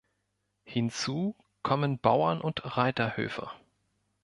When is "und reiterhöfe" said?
2.41-3.51